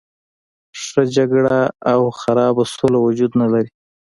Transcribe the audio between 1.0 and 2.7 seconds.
جګړه او خرابه